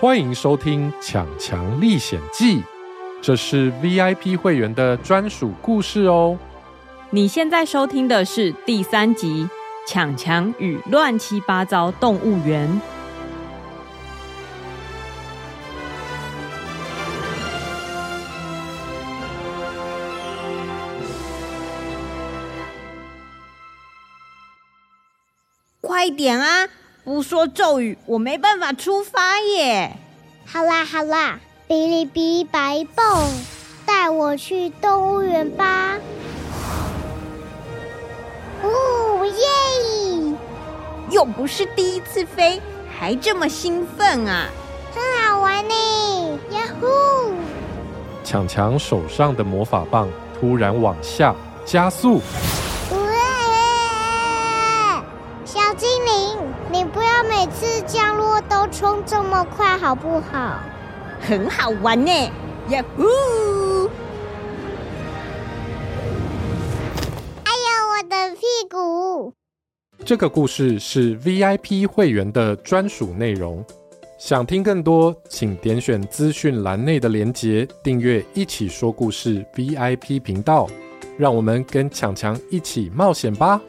[0.00, 2.60] 欢迎收听《强强历险记》，
[3.20, 6.38] 这是 VIP 会员的专属故事哦。
[7.10, 9.48] 你现在收听的是第三集
[9.90, 12.70] 《强强与乱七八糟动物园》。
[25.80, 26.68] 快点啊！
[27.08, 29.96] 不说咒语，我没办法出发耶。
[30.44, 33.26] 好啦好啦，哔哩哔哩白蹦，
[33.86, 35.96] 带我去动物园吧。
[38.62, 40.36] 哦耶！
[41.08, 42.60] 又不是第一次飞，
[43.00, 44.50] 还这么兴奋啊！
[44.94, 45.74] 很好玩呢，
[46.50, 46.86] 呀呼！
[48.22, 50.06] 强强手上的魔法棒
[50.38, 51.34] 突然往下
[51.64, 52.20] 加速。
[55.68, 56.38] 小精灵，
[56.72, 60.58] 你不要每次降落都冲这么快，好不好？
[61.20, 62.10] 很好玩呢，
[62.70, 63.04] 呀呼！
[67.44, 69.34] 哎呀，我的屁股！
[70.06, 73.62] 这个故事是 VIP 会员的专属内容。
[74.18, 80.66] 想听更多，请点选资讯栏内的连结，订阅“一起说故事 ”VIP 频道。
[81.18, 83.60] 让我们跟强强一起冒险吧！